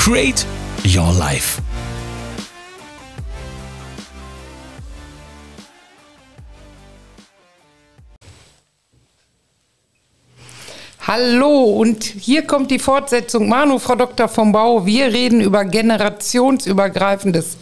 Create 0.00 0.46
Your 0.82 1.12
Life. 1.12 1.60
Hallo 11.06 11.64
und 11.64 12.02
hier 12.02 12.46
kommt 12.46 12.70
die 12.70 12.78
Fortsetzung. 12.78 13.50
Manu, 13.50 13.78
Frau 13.78 13.94
Dr. 13.94 14.28
vom 14.28 14.52
Bau, 14.52 14.86
wir 14.86 15.12
reden 15.12 15.42
über 15.42 15.66
generationsübergreifendes 15.66 17.58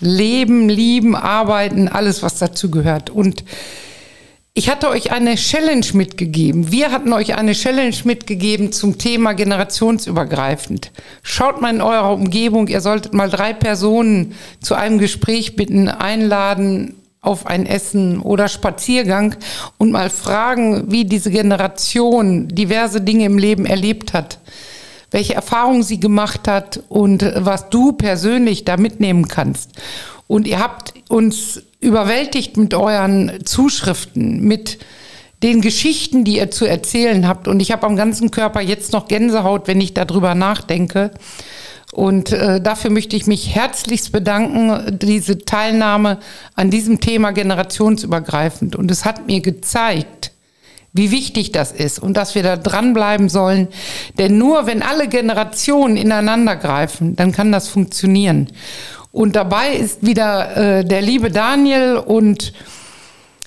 Leben, 0.00 0.70
Lieben, 0.70 1.14
Arbeiten, 1.14 1.88
alles, 1.88 2.22
was 2.22 2.38
dazu 2.38 2.70
gehört. 2.70 3.10
Und 3.10 3.44
ich 4.58 4.68
hatte 4.68 4.88
euch 4.88 5.12
eine 5.12 5.36
Challenge 5.36 5.86
mitgegeben. 5.92 6.72
Wir 6.72 6.90
hatten 6.90 7.12
euch 7.12 7.36
eine 7.36 7.52
Challenge 7.52 7.94
mitgegeben 8.02 8.72
zum 8.72 8.98
Thema 8.98 9.34
generationsübergreifend. 9.34 10.90
Schaut 11.22 11.60
mal 11.60 11.72
in 11.72 11.80
eurer 11.80 12.12
Umgebung, 12.12 12.66
ihr 12.66 12.80
solltet 12.80 13.14
mal 13.14 13.30
drei 13.30 13.52
Personen 13.52 14.34
zu 14.60 14.74
einem 14.74 14.98
Gespräch 14.98 15.54
bitten, 15.54 15.88
einladen 15.88 16.96
auf 17.20 17.46
ein 17.46 17.66
Essen 17.66 18.18
oder 18.18 18.48
Spaziergang 18.48 19.36
und 19.76 19.92
mal 19.92 20.10
fragen, 20.10 20.90
wie 20.90 21.04
diese 21.04 21.30
Generation 21.30 22.48
diverse 22.48 23.00
Dinge 23.00 23.26
im 23.26 23.38
Leben 23.38 23.64
erlebt 23.64 24.12
hat, 24.12 24.40
welche 25.12 25.34
Erfahrungen 25.34 25.84
sie 25.84 26.00
gemacht 26.00 26.48
hat 26.48 26.82
und 26.88 27.22
was 27.36 27.70
du 27.70 27.92
persönlich 27.92 28.64
da 28.64 28.76
mitnehmen 28.76 29.28
kannst. 29.28 29.70
Und 30.26 30.48
ihr 30.48 30.58
habt 30.58 30.94
uns 31.08 31.62
überwältigt 31.80 32.56
mit 32.56 32.74
euren 32.74 33.44
Zuschriften, 33.44 34.40
mit 34.40 34.78
den 35.42 35.60
Geschichten, 35.60 36.24
die 36.24 36.38
ihr 36.38 36.50
zu 36.50 36.66
erzählen 36.66 37.28
habt. 37.28 37.46
Und 37.46 37.60
ich 37.60 37.70
habe 37.70 37.86
am 37.86 37.96
ganzen 37.96 38.30
Körper 38.30 38.60
jetzt 38.60 38.92
noch 38.92 39.06
Gänsehaut, 39.06 39.68
wenn 39.68 39.80
ich 39.80 39.94
darüber 39.94 40.34
nachdenke. 40.34 41.12
Und 41.92 42.32
äh, 42.32 42.60
dafür 42.60 42.90
möchte 42.90 43.16
ich 43.16 43.26
mich 43.26 43.54
herzlichst 43.54 44.12
bedanken, 44.12 44.98
diese 44.98 45.38
Teilnahme 45.38 46.18
an 46.54 46.70
diesem 46.70 47.00
Thema 47.00 47.30
generationsübergreifend. 47.30 48.76
Und 48.76 48.90
es 48.90 49.04
hat 49.04 49.26
mir 49.26 49.40
gezeigt, 49.40 50.32
wie 50.92 51.10
wichtig 51.10 51.52
das 51.52 51.72
ist 51.72 51.98
und 51.98 52.16
dass 52.16 52.34
wir 52.34 52.42
da 52.42 52.56
dranbleiben 52.56 53.28
sollen. 53.28 53.68
Denn 54.18 54.36
nur 54.36 54.66
wenn 54.66 54.82
alle 54.82 55.08
Generationen 55.08 55.96
ineinander 55.96 56.56
greifen, 56.56 57.14
dann 57.14 57.32
kann 57.32 57.52
das 57.52 57.68
funktionieren. 57.68 58.48
Und 59.12 59.36
dabei 59.36 59.72
ist 59.72 60.04
wieder 60.04 60.56
äh, 60.56 60.84
der 60.84 61.02
liebe 61.02 61.30
Daniel 61.30 61.96
und 61.96 62.52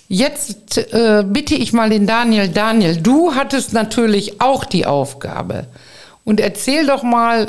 jetzt 0.07 0.77
äh, 0.77 1.23
bitte 1.25 1.55
ich 1.55 1.71
mal 1.71 1.89
den 1.89 2.07
Daniel. 2.07 2.49
Daniel, 2.49 2.97
du 2.97 3.35
hattest 3.35 3.73
natürlich 3.73 4.41
auch 4.41 4.65
die 4.65 4.85
Aufgabe. 4.85 5.67
Und 6.23 6.39
erzähl 6.39 6.85
doch 6.85 7.03
mal 7.03 7.47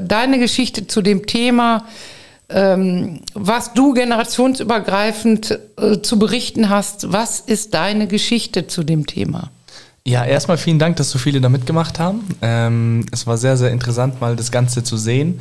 äh, 0.00 0.06
deine 0.06 0.38
Geschichte 0.38 0.86
zu 0.86 1.02
dem 1.02 1.26
Thema, 1.26 1.84
ähm, 2.48 3.20
was 3.34 3.74
du 3.74 3.92
generationsübergreifend 3.92 5.58
äh, 5.76 6.00
zu 6.00 6.18
berichten 6.18 6.70
hast. 6.70 7.12
Was 7.12 7.40
ist 7.40 7.74
deine 7.74 8.06
Geschichte 8.06 8.66
zu 8.66 8.82
dem 8.82 9.06
Thema? 9.06 9.50
Ja, 10.06 10.24
erstmal 10.24 10.56
vielen 10.56 10.78
Dank, 10.78 10.96
dass 10.96 11.10
so 11.10 11.18
viele 11.18 11.40
da 11.40 11.50
mitgemacht 11.50 11.98
haben. 11.98 12.24
Ähm, 12.40 13.04
es 13.12 13.26
war 13.26 13.36
sehr, 13.36 13.58
sehr 13.58 13.70
interessant, 13.70 14.20
mal 14.22 14.36
das 14.36 14.50
Ganze 14.50 14.82
zu 14.82 14.96
sehen, 14.96 15.40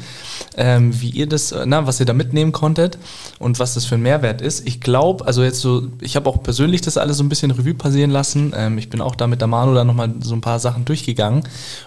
ähm, 0.57 0.99
wie 0.99 1.09
ihr 1.09 1.27
das, 1.27 1.55
na, 1.65 1.87
was 1.87 2.01
ihr 2.01 2.05
da 2.05 2.11
mitnehmen 2.11 2.51
konntet 2.51 2.97
und 3.39 3.59
was 3.59 3.75
das 3.75 3.85
für 3.85 3.95
ein 3.95 4.01
Mehrwert 4.01 4.41
ist. 4.41 4.67
Ich 4.67 4.81
glaube, 4.81 5.25
also 5.25 5.41
jetzt 5.41 5.61
so, 5.61 5.87
ich 6.01 6.17
habe 6.17 6.29
auch 6.29 6.43
persönlich 6.43 6.81
das 6.81 6.97
alles 6.97 7.17
so 7.17 7.23
ein 7.23 7.29
bisschen 7.29 7.51
Revue 7.51 7.75
passieren 7.75 8.11
lassen. 8.11 8.53
Ähm, 8.57 8.77
ich 8.77 8.89
bin 8.89 8.99
auch 8.99 9.15
da 9.15 9.27
mit 9.27 9.39
der 9.39 9.47
Manu 9.47 9.73
da 9.73 9.85
nochmal 9.85 10.13
so 10.21 10.35
ein 10.35 10.41
paar 10.41 10.59
Sachen 10.59 10.83
durchgegangen. 10.83 11.43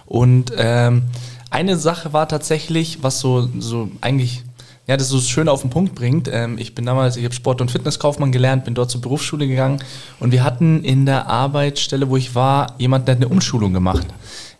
Und 0.07 0.51
ähm, 0.57 1.03
eine 1.51 1.77
Sache 1.77 2.13
war 2.13 2.27
tatsächlich, 2.27 3.03
was 3.03 3.19
so, 3.19 3.47
so 3.59 3.91
eigentlich 3.99 4.43
ja, 4.91 4.97
das 4.97 5.07
so 5.07 5.21
schön 5.21 5.47
auf 5.47 5.61
den 5.61 5.69
Punkt 5.69 5.95
bringt. 5.95 6.29
Ähm, 6.29 6.57
ich 6.57 6.75
bin 6.75 6.85
damals, 6.85 7.15
ich 7.15 7.23
habe 7.23 7.33
Sport- 7.33 7.61
und 7.61 7.71
Fitnesskaufmann 7.71 8.33
gelernt, 8.33 8.65
bin 8.65 8.73
dort 8.73 8.91
zur 8.91 8.99
Berufsschule 8.99 9.47
gegangen 9.47 9.81
und 10.19 10.33
wir 10.33 10.43
hatten 10.43 10.83
in 10.83 11.05
der 11.05 11.27
Arbeitsstelle, 11.27 12.09
wo 12.09 12.17
ich 12.17 12.35
war, 12.35 12.75
jemand, 12.77 13.07
der 13.07 13.15
hat 13.15 13.21
eine 13.21 13.29
Umschulung 13.29 13.71
gemacht. 13.71 14.05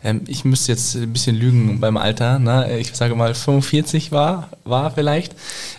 Ähm, 0.04 0.22
ich 0.26 0.44
müsste 0.44 0.72
jetzt 0.72 0.94
ein 0.94 1.12
bisschen 1.12 1.36
lügen 1.36 1.80
beim 1.80 1.96
Alter. 1.96 2.38
Ne? 2.38 2.78
Ich 2.78 2.94
sage 2.94 3.14
mal 3.14 3.34
45 3.34 4.12
war, 4.12 4.48
war 4.64 4.90
vielleicht 4.90 5.34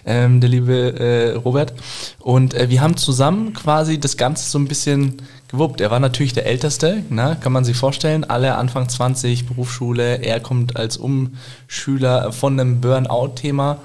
ähm, 0.05 0.41
der 0.41 0.49
liebe 0.49 0.99
äh, 0.99 1.35
Robert. 1.35 1.73
Und 2.19 2.53
äh, 2.53 2.69
wir 2.69 2.81
haben 2.81 2.97
zusammen 2.97 3.53
quasi 3.53 3.99
das 3.99 4.17
Ganze 4.17 4.49
so 4.49 4.59
ein 4.59 4.67
bisschen 4.67 5.21
gewuppt. 5.49 5.81
Er 5.81 5.91
war 5.91 5.99
natürlich 5.99 6.33
der 6.33 6.47
Älteste, 6.47 7.03
ne? 7.09 7.37
kann 7.39 7.51
man 7.51 7.63
sich 7.63 7.77
vorstellen. 7.77 8.23
Alle 8.23 8.55
Anfang 8.55 8.89
20, 8.89 9.45
Berufsschule. 9.45 10.23
Er 10.23 10.39
kommt 10.39 10.77
als 10.77 10.97
Umschüler 10.97 12.31
von 12.31 12.59
einem 12.59 12.81
Burnout-Thema 12.81 13.77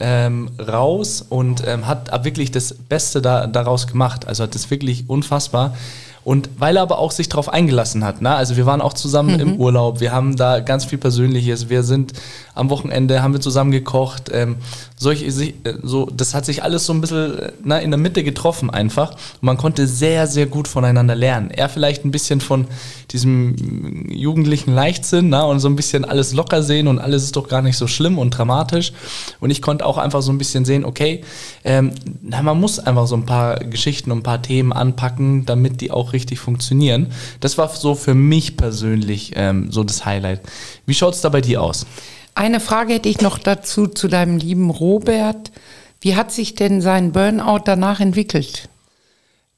ähm, 0.00 0.50
raus 0.58 1.24
und 1.28 1.62
ähm, 1.66 1.86
hat 1.86 2.24
wirklich 2.24 2.50
das 2.50 2.74
Beste 2.74 3.22
da, 3.22 3.46
daraus 3.46 3.86
gemacht. 3.86 4.26
Also 4.26 4.42
hat 4.42 4.54
das 4.54 4.70
wirklich 4.70 5.08
unfassbar 5.08 5.76
und 6.24 6.50
weil 6.58 6.76
er 6.76 6.82
aber 6.82 6.98
auch 6.98 7.10
sich 7.10 7.28
darauf 7.28 7.48
eingelassen 7.48 8.04
hat. 8.04 8.22
Ne? 8.22 8.34
Also 8.34 8.56
wir 8.56 8.66
waren 8.66 8.80
auch 8.80 8.92
zusammen 8.92 9.34
mhm. 9.34 9.40
im 9.40 9.56
Urlaub, 9.56 10.00
wir 10.00 10.12
haben 10.12 10.36
da 10.36 10.60
ganz 10.60 10.84
viel 10.84 10.98
Persönliches, 10.98 11.68
wir 11.68 11.82
sind 11.82 12.12
am 12.54 12.70
Wochenende, 12.70 13.22
haben 13.22 13.32
wir 13.32 13.40
zusammen 13.40 13.70
gekocht. 13.70 14.30
Ähm, 14.32 14.56
solch, 14.96 15.22
äh, 15.22 15.54
so, 15.82 16.06
das 16.06 16.34
hat 16.34 16.44
sich 16.44 16.62
alles 16.62 16.86
so 16.86 16.92
ein 16.92 17.00
bisschen 17.00 17.38
äh, 17.38 17.52
na, 17.64 17.78
in 17.78 17.90
der 17.90 17.98
Mitte 17.98 18.22
getroffen 18.22 18.70
einfach. 18.70 19.12
Und 19.12 19.42
man 19.42 19.56
konnte 19.56 19.86
sehr, 19.86 20.26
sehr 20.26 20.46
gut 20.46 20.68
voneinander 20.68 21.14
lernen. 21.14 21.50
Er 21.50 21.68
vielleicht 21.68 22.04
ein 22.04 22.10
bisschen 22.10 22.40
von 22.40 22.66
diesem 23.10 24.10
jugendlichen 24.10 24.74
Leichtsinn 24.74 25.30
na, 25.30 25.44
und 25.44 25.60
so 25.60 25.68
ein 25.68 25.76
bisschen 25.76 26.04
alles 26.04 26.34
locker 26.34 26.62
sehen 26.62 26.88
und 26.88 26.98
alles 26.98 27.24
ist 27.24 27.36
doch 27.36 27.48
gar 27.48 27.62
nicht 27.62 27.76
so 27.76 27.86
schlimm 27.86 28.18
und 28.18 28.30
dramatisch. 28.30 28.92
Und 29.40 29.50
ich 29.50 29.62
konnte 29.62 29.86
auch 29.86 29.98
einfach 29.98 30.22
so 30.22 30.30
ein 30.30 30.38
bisschen 30.38 30.64
sehen, 30.64 30.84
okay, 30.84 31.22
ähm, 31.64 31.92
na, 32.22 32.42
man 32.42 32.60
muss 32.60 32.78
einfach 32.78 33.06
so 33.06 33.16
ein 33.16 33.26
paar 33.26 33.60
Geschichten 33.60 34.12
und 34.12 34.18
ein 34.18 34.22
paar 34.22 34.42
Themen 34.42 34.72
anpacken, 34.72 35.46
damit 35.46 35.80
die 35.80 35.90
auch 35.90 36.11
richtig 36.12 36.38
funktionieren. 36.40 37.08
Das 37.40 37.58
war 37.58 37.68
so 37.68 37.94
für 37.94 38.14
mich 38.14 38.56
persönlich 38.56 39.32
ähm, 39.36 39.70
so 39.70 39.84
das 39.84 40.04
Highlight. 40.04 40.40
Wie 40.86 40.94
schaut 40.94 41.14
es 41.14 41.20
da 41.20 41.28
bei 41.28 41.40
dir 41.40 41.62
aus? 41.62 41.86
Eine 42.34 42.60
Frage 42.60 42.94
hätte 42.94 43.08
ich 43.08 43.20
noch 43.20 43.38
dazu 43.38 43.86
zu 43.86 44.08
deinem 44.08 44.38
lieben 44.38 44.70
Robert. 44.70 45.52
Wie 46.00 46.16
hat 46.16 46.32
sich 46.32 46.54
denn 46.54 46.80
sein 46.80 47.12
Burnout 47.12 47.60
danach 47.64 48.00
entwickelt? 48.00 48.68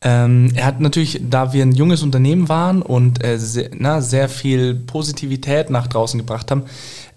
Ähm, 0.06 0.52
er 0.54 0.66
hat 0.66 0.80
natürlich, 0.80 1.18
da 1.30 1.54
wir 1.54 1.62
ein 1.64 1.72
junges 1.72 2.02
Unternehmen 2.02 2.50
waren 2.50 2.82
und 2.82 3.24
äh, 3.24 3.38
sehr, 3.38 3.70
na, 3.74 4.02
sehr 4.02 4.28
viel 4.28 4.74
Positivität 4.74 5.70
nach 5.70 5.86
draußen 5.86 6.18
gebracht 6.18 6.50
haben, 6.50 6.64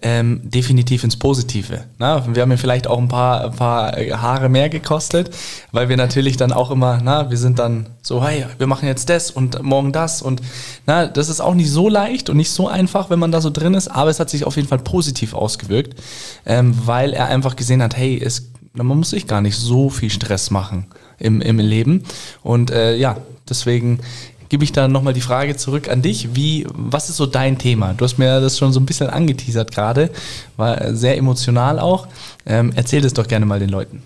ähm, 0.00 0.40
definitiv 0.42 1.04
ins 1.04 1.16
Positive. 1.16 1.84
Na? 1.98 2.24
Wir 2.34 2.40
haben 2.40 2.50
ihm 2.50 2.56
vielleicht 2.56 2.86
auch 2.86 2.96
ein 2.96 3.08
paar, 3.08 3.44
ein 3.44 3.52
paar 3.52 3.92
Haare 3.92 4.48
mehr 4.48 4.70
gekostet, 4.70 5.30
weil 5.70 5.90
wir 5.90 5.98
natürlich 5.98 6.38
dann 6.38 6.50
auch 6.50 6.70
immer, 6.70 6.98
na, 7.02 7.28
wir 7.28 7.36
sind 7.36 7.58
dann 7.58 7.90
so, 8.00 8.24
hey, 8.24 8.46
wir 8.56 8.66
machen 8.66 8.86
jetzt 8.86 9.10
das 9.10 9.30
und 9.30 9.62
morgen 9.62 9.92
das 9.92 10.22
und 10.22 10.40
na, 10.86 11.06
das 11.06 11.28
ist 11.28 11.42
auch 11.42 11.54
nicht 11.54 11.70
so 11.70 11.90
leicht 11.90 12.30
und 12.30 12.38
nicht 12.38 12.50
so 12.50 12.68
einfach, 12.68 13.10
wenn 13.10 13.18
man 13.18 13.32
da 13.32 13.42
so 13.42 13.50
drin 13.50 13.74
ist, 13.74 13.88
aber 13.88 14.08
es 14.08 14.18
hat 14.18 14.30
sich 14.30 14.44
auf 14.44 14.56
jeden 14.56 14.68
Fall 14.68 14.78
positiv 14.78 15.34
ausgewirkt, 15.34 16.00
ähm, 16.46 16.74
weil 16.86 17.12
er 17.12 17.26
einfach 17.26 17.54
gesehen 17.54 17.82
hat, 17.82 17.98
hey, 17.98 18.18
es, 18.18 18.50
man 18.72 18.86
muss 18.86 19.10
sich 19.10 19.26
gar 19.26 19.42
nicht 19.42 19.56
so 19.56 19.90
viel 19.90 20.08
Stress 20.08 20.50
machen 20.50 20.86
im, 21.18 21.40
im 21.40 21.58
Leben. 21.58 22.04
Und 22.42 22.70
äh, 22.70 22.96
ja, 22.96 23.16
deswegen 23.48 24.00
gebe 24.48 24.64
ich 24.64 24.72
dann 24.72 24.92
nochmal 24.92 25.12
die 25.12 25.20
Frage 25.20 25.56
zurück 25.56 25.88
an 25.88 26.02
dich. 26.02 26.34
Wie, 26.34 26.66
was 26.72 27.08
ist 27.08 27.16
so 27.16 27.26
dein 27.26 27.58
Thema? 27.58 27.94
Du 27.94 28.04
hast 28.04 28.18
mir 28.18 28.40
das 28.40 28.58
schon 28.58 28.72
so 28.72 28.80
ein 28.80 28.86
bisschen 28.86 29.08
angeteasert 29.08 29.72
gerade, 29.72 30.10
war 30.56 30.94
sehr 30.94 31.16
emotional 31.16 31.78
auch. 31.78 32.08
Ähm, 32.46 32.72
erzähl 32.74 33.00
das 33.00 33.12
doch 33.12 33.26
gerne 33.26 33.46
mal 33.46 33.58
den 33.58 33.68
Leuten. 33.68 34.02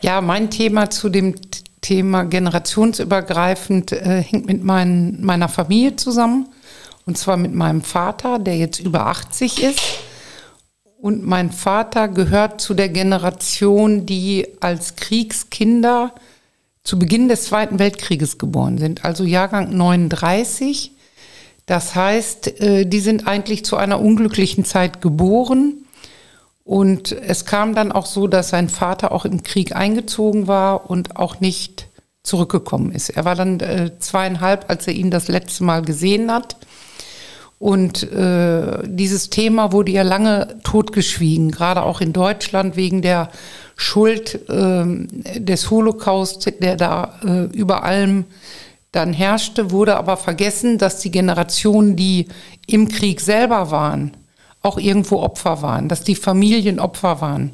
Ja, 0.00 0.20
mein 0.20 0.50
Thema 0.50 0.90
zu 0.90 1.08
dem 1.08 1.34
Thema 1.80 2.24
generationsübergreifend 2.24 3.92
äh, 3.92 4.22
hängt 4.22 4.46
mit 4.46 4.62
mein, 4.62 5.18
meiner 5.22 5.48
Familie 5.48 5.96
zusammen. 5.96 6.48
Und 7.04 7.18
zwar 7.18 7.36
mit 7.36 7.52
meinem 7.52 7.82
Vater, 7.82 8.38
der 8.38 8.56
jetzt 8.56 8.78
über 8.78 9.06
80 9.06 9.62
ist. 9.62 9.80
Und 11.00 11.26
mein 11.26 11.50
Vater 11.50 12.06
gehört 12.06 12.60
zu 12.60 12.74
der 12.74 12.88
Generation, 12.88 14.06
die 14.06 14.46
als 14.60 14.94
Kriegskinder 14.94 16.12
zu 16.84 16.98
Beginn 16.98 17.28
des 17.28 17.44
Zweiten 17.44 17.78
Weltkrieges 17.78 18.38
geboren 18.38 18.78
sind, 18.78 19.04
also 19.04 19.24
Jahrgang 19.24 19.76
39. 19.76 20.92
Das 21.66 21.94
heißt, 21.94 22.60
äh, 22.60 22.86
die 22.86 23.00
sind 23.00 23.26
eigentlich 23.26 23.64
zu 23.64 23.76
einer 23.76 24.00
unglücklichen 24.00 24.64
Zeit 24.64 25.00
geboren 25.00 25.84
Und 26.64 27.12
es 27.12 27.44
kam 27.44 27.74
dann 27.74 27.92
auch 27.92 28.06
so, 28.06 28.26
dass 28.28 28.50
sein 28.50 28.68
Vater 28.68 29.12
auch 29.12 29.24
im 29.24 29.42
Krieg 29.42 29.74
eingezogen 29.74 30.46
war 30.46 30.90
und 30.90 31.16
auch 31.16 31.40
nicht 31.40 31.88
zurückgekommen 32.22 32.92
ist. 32.92 33.10
Er 33.10 33.24
war 33.24 33.34
dann 33.34 33.58
äh, 33.60 33.98
zweieinhalb, 33.98 34.70
als 34.70 34.86
er 34.86 34.94
ihn 34.94 35.10
das 35.10 35.28
letzte 35.28 35.64
Mal 35.64 35.82
gesehen 35.82 36.30
hat. 36.30 36.56
Und 37.58 38.10
äh, 38.12 38.78
dieses 38.86 39.30
Thema 39.30 39.72
wurde 39.72 39.92
ja 39.92 40.02
lange 40.02 40.58
totgeschwiegen, 40.64 41.50
gerade 41.50 41.82
auch 41.82 42.00
in 42.00 42.12
Deutschland 42.12 42.76
wegen 42.76 43.02
der 43.02 43.30
Schuld 43.76 44.48
äh, 44.48 44.84
des 45.38 45.70
Holocaust, 45.70 46.52
der 46.60 46.76
da 46.76 47.18
äh, 47.24 47.56
über 47.56 47.84
allem 47.84 48.24
dann 48.92 49.12
herrschte, 49.12 49.70
wurde 49.70 49.96
aber 49.96 50.16
vergessen, 50.16 50.78
dass 50.78 50.98
die 51.00 51.10
Generationen, 51.10 51.96
die 51.96 52.28
im 52.66 52.88
Krieg 52.88 53.20
selber 53.20 53.70
waren, 53.70 54.12
auch 54.60 54.78
irgendwo 54.78 55.20
Opfer 55.20 55.62
waren, 55.62 55.88
dass 55.88 56.04
die 56.04 56.14
Familien 56.14 56.78
Opfer 56.78 57.20
waren. 57.20 57.52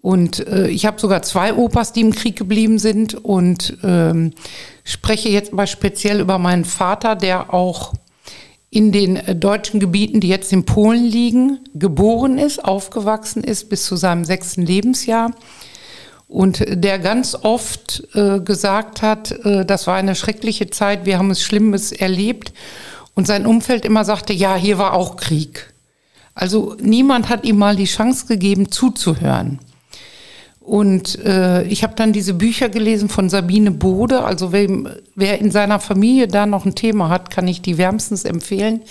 Und 0.00 0.46
äh, 0.46 0.68
ich 0.68 0.86
habe 0.86 1.00
sogar 1.00 1.22
zwei 1.22 1.52
Opas, 1.54 1.92
die 1.92 2.00
im 2.00 2.14
Krieg 2.14 2.36
geblieben 2.36 2.78
sind 2.78 3.14
und 3.14 3.76
ähm, 3.82 4.32
spreche 4.82 5.28
jetzt 5.28 5.52
mal 5.52 5.66
speziell 5.66 6.20
über 6.20 6.38
meinen 6.38 6.64
Vater, 6.64 7.16
der 7.16 7.52
auch 7.52 7.92
in 8.70 8.92
den 8.92 9.16
äh, 9.16 9.34
deutschen 9.34 9.80
Gebieten, 9.80 10.20
die 10.20 10.28
jetzt 10.28 10.52
in 10.52 10.64
Polen 10.64 11.04
liegen, 11.04 11.58
geboren 11.74 12.38
ist, 12.38 12.64
aufgewachsen 12.64 13.42
ist 13.42 13.68
bis 13.68 13.84
zu 13.84 13.96
seinem 13.96 14.24
sechsten 14.24 14.64
Lebensjahr 14.64 15.32
und 16.28 16.64
der 16.68 17.00
ganz 17.00 17.34
oft 17.34 18.04
äh, 18.14 18.38
gesagt 18.40 19.02
hat, 19.02 19.32
äh, 19.44 19.66
das 19.66 19.88
war 19.88 19.96
eine 19.96 20.14
schreckliche 20.14 20.70
Zeit, 20.70 21.04
wir 21.04 21.18
haben 21.18 21.32
es 21.32 21.42
Schlimmes 21.42 21.90
erlebt 21.90 22.52
und 23.14 23.26
sein 23.26 23.46
Umfeld 23.46 23.84
immer 23.84 24.04
sagte, 24.04 24.32
ja, 24.32 24.54
hier 24.54 24.78
war 24.78 24.92
auch 24.94 25.16
Krieg. 25.16 25.74
Also 26.34 26.76
niemand 26.80 27.28
hat 27.28 27.44
ihm 27.44 27.58
mal 27.58 27.74
die 27.74 27.84
Chance 27.84 28.26
gegeben, 28.26 28.70
zuzuhören. 28.70 29.58
Und 30.70 31.18
äh, 31.24 31.64
ich 31.64 31.82
habe 31.82 31.96
dann 31.96 32.12
diese 32.12 32.32
Bücher 32.32 32.68
gelesen 32.68 33.08
von 33.08 33.28
Sabine 33.28 33.72
Bode. 33.72 34.22
Also 34.22 34.52
wem, 34.52 34.88
wer 35.16 35.40
in 35.40 35.50
seiner 35.50 35.80
Familie 35.80 36.28
da 36.28 36.46
noch 36.46 36.64
ein 36.64 36.76
Thema 36.76 37.08
hat, 37.08 37.28
kann 37.28 37.48
ich 37.48 37.60
die 37.60 37.76
wärmstens 37.76 38.24
empfehlen. 38.24 38.82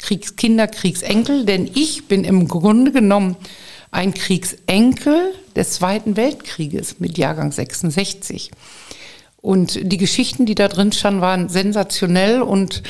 Kriegskinder, 0.00 0.66
Kriegsenkel. 0.66 1.44
Denn 1.44 1.70
ich 1.72 2.08
bin 2.08 2.24
im 2.24 2.48
Grunde 2.48 2.90
genommen 2.90 3.36
ein 3.92 4.14
Kriegsenkel 4.14 5.32
des 5.54 5.74
Zweiten 5.74 6.16
Weltkrieges 6.16 6.98
mit 6.98 7.18
Jahrgang 7.18 7.52
66. 7.52 8.50
Und 9.40 9.78
die 9.80 9.98
Geschichten, 9.98 10.44
die 10.44 10.56
da 10.56 10.66
drin 10.66 10.90
standen, 10.90 11.20
waren 11.20 11.48
sensationell 11.48 12.42
und 12.42 12.82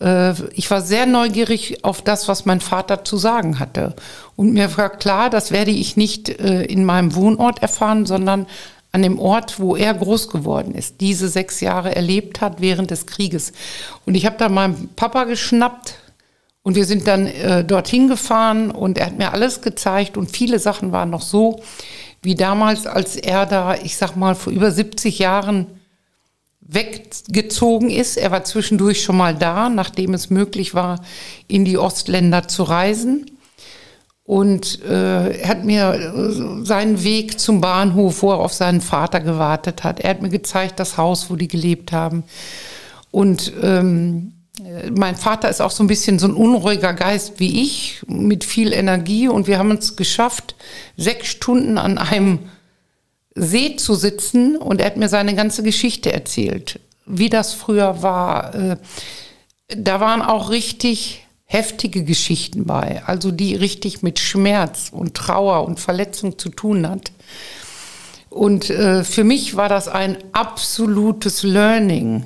äh, 0.00 0.34
ich 0.52 0.70
war 0.70 0.82
sehr 0.82 1.06
neugierig 1.06 1.84
auf 1.84 2.02
das, 2.02 2.28
was 2.28 2.46
mein 2.46 2.60
Vater 2.60 3.04
zu 3.04 3.16
sagen 3.16 3.58
hatte. 3.58 3.96
Und 4.38 4.52
mir 4.52 4.76
war 4.76 4.90
klar, 4.90 5.30
das 5.30 5.50
werde 5.50 5.72
ich 5.72 5.96
nicht 5.96 6.28
äh, 6.28 6.62
in 6.62 6.84
meinem 6.84 7.16
Wohnort 7.16 7.60
erfahren, 7.60 8.06
sondern 8.06 8.46
an 8.92 9.02
dem 9.02 9.18
Ort, 9.18 9.58
wo 9.58 9.74
er 9.74 9.92
groß 9.92 10.28
geworden 10.28 10.76
ist, 10.76 11.00
diese 11.00 11.28
sechs 11.28 11.60
Jahre 11.60 11.96
erlebt 11.96 12.40
hat 12.40 12.60
während 12.60 12.92
des 12.92 13.06
Krieges. 13.06 13.52
Und 14.06 14.14
ich 14.14 14.26
habe 14.26 14.36
da 14.38 14.48
meinen 14.48 14.90
Papa 14.94 15.24
geschnappt 15.24 15.96
und 16.62 16.76
wir 16.76 16.84
sind 16.84 17.08
dann 17.08 17.26
äh, 17.26 17.64
dorthin 17.64 18.06
gefahren 18.06 18.70
und 18.70 18.96
er 18.96 19.06
hat 19.06 19.18
mir 19.18 19.32
alles 19.32 19.60
gezeigt 19.60 20.16
und 20.16 20.30
viele 20.30 20.60
Sachen 20.60 20.92
waren 20.92 21.10
noch 21.10 21.22
so 21.22 21.60
wie 22.22 22.36
damals, 22.36 22.86
als 22.86 23.16
er 23.16 23.44
da, 23.44 23.74
ich 23.74 23.96
sag 23.96 24.14
mal, 24.14 24.36
vor 24.36 24.52
über 24.52 24.70
70 24.70 25.18
Jahren 25.18 25.66
weggezogen 26.60 27.90
ist. 27.90 28.16
Er 28.16 28.30
war 28.30 28.44
zwischendurch 28.44 29.02
schon 29.02 29.16
mal 29.16 29.34
da, 29.34 29.68
nachdem 29.68 30.14
es 30.14 30.30
möglich 30.30 30.74
war, 30.74 31.00
in 31.48 31.64
die 31.64 31.76
Ostländer 31.76 32.46
zu 32.46 32.62
reisen. 32.62 33.26
Und 34.28 34.84
äh, 34.84 35.38
er 35.38 35.48
hat 35.48 35.64
mir 35.64 35.94
äh, 35.94 36.62
seinen 36.62 37.02
Weg 37.02 37.40
zum 37.40 37.62
Bahnhof, 37.62 38.20
wo 38.20 38.32
er 38.32 38.40
auf 38.40 38.52
seinen 38.52 38.82
Vater 38.82 39.20
gewartet 39.20 39.84
hat. 39.84 40.00
Er 40.00 40.10
hat 40.10 40.20
mir 40.20 40.28
gezeigt, 40.28 40.78
das 40.78 40.98
Haus, 40.98 41.30
wo 41.30 41.36
die 41.36 41.48
gelebt 41.48 41.92
haben. 41.92 42.24
Und 43.10 43.54
ähm, 43.62 44.34
mein 44.94 45.16
Vater 45.16 45.48
ist 45.48 45.62
auch 45.62 45.70
so 45.70 45.82
ein 45.82 45.86
bisschen 45.86 46.18
so 46.18 46.26
ein 46.26 46.34
unruhiger 46.34 46.92
Geist 46.92 47.40
wie 47.40 47.62
ich, 47.62 48.02
mit 48.06 48.44
viel 48.44 48.74
Energie. 48.74 49.28
Und 49.28 49.46
wir 49.46 49.58
haben 49.58 49.70
es 49.70 49.96
geschafft, 49.96 50.56
sechs 50.98 51.28
Stunden 51.28 51.78
an 51.78 51.96
einem 51.96 52.40
See 53.34 53.76
zu 53.76 53.94
sitzen 53.94 54.58
und 54.58 54.82
er 54.82 54.88
hat 54.88 54.98
mir 54.98 55.08
seine 55.08 55.36
ganze 55.36 55.62
Geschichte 55.62 56.12
erzählt, 56.12 56.80
wie 57.06 57.30
das 57.30 57.54
früher 57.54 58.02
war. 58.02 58.54
Äh, 58.54 58.76
da 59.68 60.00
waren 60.00 60.20
auch 60.20 60.50
richtig 60.50 61.24
heftige 61.50 62.04
Geschichten 62.04 62.66
bei, 62.66 63.02
also 63.06 63.30
die 63.30 63.54
richtig 63.54 64.02
mit 64.02 64.18
Schmerz 64.18 64.90
und 64.92 65.14
Trauer 65.14 65.64
und 65.66 65.80
Verletzung 65.80 66.38
zu 66.38 66.50
tun 66.50 66.88
hat. 66.88 67.10
Und 68.28 68.68
äh, 68.68 69.02
für 69.02 69.24
mich 69.24 69.56
war 69.56 69.70
das 69.70 69.88
ein 69.88 70.18
absolutes 70.32 71.42
Learning 71.42 72.24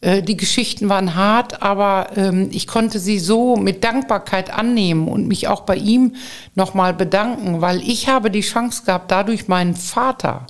äh, 0.00 0.22
die 0.22 0.36
Geschichten 0.36 0.88
waren 0.88 1.14
hart, 1.14 1.62
aber 1.62 2.10
ähm, 2.16 2.48
ich 2.52 2.66
konnte 2.66 2.98
sie 2.98 3.18
so 3.18 3.56
mit 3.56 3.82
Dankbarkeit 3.82 4.50
annehmen 4.50 5.08
und 5.08 5.26
mich 5.26 5.48
auch 5.48 5.62
bei 5.62 5.76
ihm 5.76 6.14
nochmal 6.54 6.94
bedanken, 6.94 7.60
weil 7.60 7.80
ich 7.80 8.08
habe 8.08 8.30
die 8.30 8.42
Chance 8.42 8.82
gehabt, 8.84 9.10
dadurch 9.10 9.48
meinen 9.48 9.74
Vater 9.74 10.46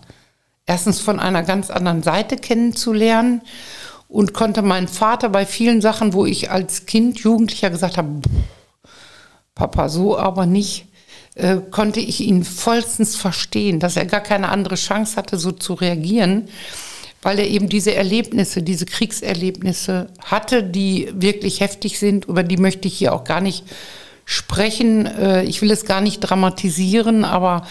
erstens 0.67 1.01
von 1.01 1.21
einer 1.21 1.45
ganz 1.45 1.71
anderen 1.71 2.03
Seite 2.03 2.37
kennenzulernen 2.37 3.43
und 4.09 4.35
konnte 4.35 4.63
meinen 4.63 4.89
Vater 4.89 5.29
bei 5.29 5.47
vielen 5.47 5.81
Sachen, 5.81 6.13
wo 6.13 6.27
ich 6.27 6.51
als 6.51 6.87
Kind, 6.87 7.21
Jugendlicher 7.21 7.71
gesagt 7.71 7.97
habe, 7.97 8.21
Papa, 9.55 9.89
so 9.89 10.19
aber 10.19 10.47
nicht, 10.47 10.87
äh, 11.35 11.57
konnte 11.71 12.01
ich 12.01 12.21
ihn 12.21 12.45
vollstens 12.45 13.17
verstehen, 13.17 13.81
dass 13.81 13.97
er 13.97 14.07
gar 14.07 14.21
keine 14.21 14.49
andere 14.49 14.77
Chance 14.77 15.17
hatte, 15.17 15.39
so 15.39 15.53
zu 15.53 15.75
reagieren 15.75 16.49
weil 17.27 17.41
er 17.41 17.49
eben 17.49 17.69
diese 17.69 17.93
Erlebnisse, 17.93 18.63
diese 18.63 18.87
Kriegserlebnisse 18.87 20.07
hatte, 20.25 20.63
die 20.63 21.09
wirklich 21.13 21.59
heftig 21.59 21.99
sind. 21.99 22.27
Über 22.27 22.45
die 22.45 22.57
möchte 22.57 22.87
ich 22.87 22.99
hier 22.99 23.13
auch 23.13 23.25
gar 23.25 23.41
nicht 23.41 23.65
sprechen. 24.25 25.07
Äh, 25.07 25.43
ich 25.43 25.61
will 25.61 25.73
es 25.73 25.85
gar 25.85 26.01
nicht 26.01 26.21
dramatisieren, 26.21 27.25
aber 27.25 27.67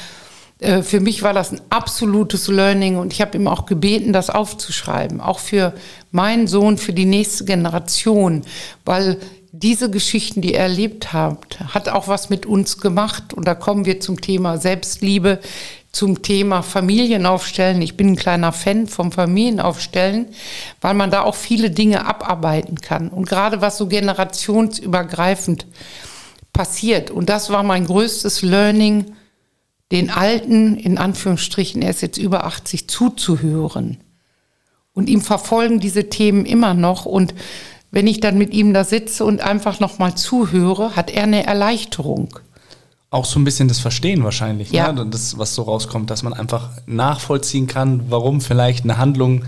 äh, 0.60 0.82
für 0.82 1.00
mich 1.00 1.24
war 1.24 1.34
das 1.34 1.52
ein 1.52 1.62
absolutes 1.70 2.48
Learning 2.48 2.98
und 2.98 3.14
ich 3.14 3.22
habe 3.22 3.38
ihm 3.38 3.48
auch 3.48 3.66
gebeten, 3.66 4.14
das 4.14 4.30
aufzuschreiben, 4.30 5.22
auch 5.22 5.40
für 5.40 5.74
meinen 6.12 6.48
Sohn, 6.48 6.78
für 6.78 6.94
die 6.94 7.06
nächste 7.06 7.46
Generation, 7.46 8.44
weil 8.86 9.20
diese 9.60 9.90
Geschichten, 9.90 10.42
die 10.42 10.54
er 10.54 10.64
erlebt 10.64 11.14
hat, 11.14 11.60
hat 11.74 11.90
auch 11.90 12.08
was 12.08 12.30
mit 12.30 12.46
uns 12.46 12.80
gemacht. 12.80 13.34
Und 13.34 13.48
da 13.48 13.56
kommen 13.56 13.86
wir 13.86 14.00
zum 14.00 14.20
Thema 14.20 14.58
Selbstliebe, 14.58 15.40
zum 15.92 16.22
Thema 16.22 16.62
Familienaufstellen. 16.62 17.82
Ich 17.82 17.96
bin 17.96 18.10
ein 18.10 18.16
kleiner 18.18 18.52
Fan 18.52 18.88
vom 18.88 19.14
Familienaufstellen, 19.14 20.28
weil 20.82 20.94
man 20.94 21.10
da 21.10 21.22
auch 21.22 21.36
viele 21.36 21.72
Dinge 21.72 22.06
abarbeiten 22.06 22.82
kann. 22.82 23.08
Und 23.08 23.30
gerade 23.30 23.62
was 23.62 23.78
so 23.78 23.88
generationsübergreifend 23.88 25.68
passiert. 26.52 27.12
Und 27.12 27.30
das 27.30 27.50
war 27.50 27.64
mein 27.64 27.86
größtes 27.86 28.42
Learning, 28.42 29.06
den 29.92 30.10
Alten, 30.10 30.76
in 30.78 30.98
Anführungsstrichen, 30.98 31.82
er 31.82 31.92
ist 31.92 32.02
jetzt 32.02 32.18
über 32.18 32.46
80, 32.46 32.88
zuzuhören. 32.90 33.98
Und 34.94 35.10
ihm 35.10 35.22
verfolgen 35.22 35.80
diese 35.80 36.10
Themen 36.10 36.46
immer 36.46 36.74
noch. 36.74 37.06
Und 37.06 37.34
wenn 37.92 38.08
ich 38.08 38.20
dann 38.20 38.38
mit 38.38 38.54
ihm 38.54 38.74
da 38.74 38.84
sitze 38.84 39.26
und 39.26 39.42
einfach 39.42 39.80
nochmal 39.80 40.16
zuhöre, 40.16 40.96
hat 40.96 41.12
er 41.12 41.24
eine 41.24 41.46
Erleichterung 41.46 42.40
auch 43.16 43.26
so 43.26 43.40
ein 43.40 43.46
bisschen 43.46 43.70
das 43.70 43.80
Verstehen 43.80 44.24
wahrscheinlich, 44.26 44.72
ja. 44.72 44.92
ne? 44.92 45.08
das, 45.08 45.38
was 45.38 45.56
so 45.56 45.62
rauskommt, 45.64 46.10
dass 46.10 46.22
man 46.22 46.34
einfach 46.34 46.70
nachvollziehen 46.86 47.66
kann, 47.66 48.04
warum 48.10 48.42
vielleicht 48.42 48.84
eine 48.84 48.98
Handlung 48.98 49.46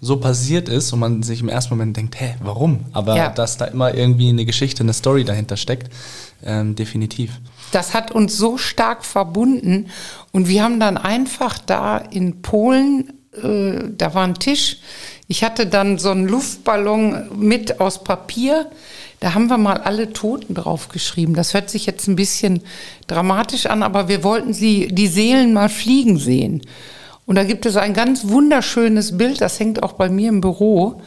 so 0.00 0.16
passiert 0.16 0.70
ist 0.70 0.92
und 0.94 1.00
man 1.00 1.22
sich 1.22 1.42
im 1.42 1.50
ersten 1.50 1.74
Moment 1.74 1.96
denkt, 1.98 2.18
hä, 2.18 2.36
warum? 2.42 2.86
Aber 2.92 3.16
ja. 3.16 3.28
dass 3.28 3.58
da 3.58 3.66
immer 3.66 3.94
irgendwie 3.94 4.30
eine 4.30 4.46
Geschichte, 4.46 4.82
eine 4.82 4.94
Story 4.94 5.24
dahinter 5.24 5.58
steckt, 5.58 5.92
ähm, 6.44 6.74
definitiv. 6.74 7.32
Das 7.72 7.94
hat 7.94 8.10
uns 8.10 8.36
so 8.36 8.58
stark 8.58 9.04
verbunden 9.04 9.86
und 10.32 10.48
wir 10.48 10.62
haben 10.62 10.80
dann 10.80 10.96
einfach 10.96 11.58
da 11.58 11.98
in 11.98 12.42
Polen, 12.42 13.12
äh, 13.42 13.90
da 13.96 14.14
war 14.14 14.24
ein 14.24 14.34
Tisch, 14.34 14.78
ich 15.28 15.44
hatte 15.44 15.66
dann 15.66 15.98
so 15.98 16.10
einen 16.10 16.26
Luftballon 16.26 17.30
mit 17.38 17.80
aus 17.80 18.02
Papier, 18.02 18.66
da 19.20 19.34
haben 19.34 19.48
wir 19.48 19.58
mal 19.58 19.76
alle 19.76 20.12
Toten 20.12 20.54
draufgeschrieben. 20.54 21.34
Das 21.34 21.52
hört 21.52 21.68
sich 21.68 21.84
jetzt 21.84 22.08
ein 22.08 22.16
bisschen 22.16 22.62
dramatisch 23.06 23.66
an, 23.66 23.82
aber 23.82 24.08
wir 24.08 24.24
wollten 24.24 24.54
sie, 24.54 24.88
die 24.88 25.06
Seelen 25.06 25.52
mal 25.52 25.68
fliegen 25.68 26.18
sehen. 26.18 26.62
Und 27.26 27.36
da 27.36 27.44
gibt 27.44 27.66
es 27.66 27.76
ein 27.76 27.94
ganz 27.94 28.26
wunderschönes 28.26 29.16
Bild, 29.18 29.40
das 29.40 29.60
hängt 29.60 29.82
auch 29.84 29.92
bei 29.92 30.08
mir 30.08 30.30
im 30.30 30.40
Büro, 30.40 31.00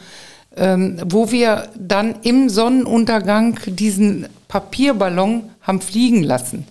ähm, 0.55 1.01
wo 1.05 1.31
wir 1.31 1.67
dann 1.77 2.15
im 2.21 2.47
Sonnenuntergang 2.47 3.59
diesen 3.65 4.27
Papierballon 4.53 5.49
haben 5.63 5.81
fliegen 5.81 6.21
lassen. 6.21 6.67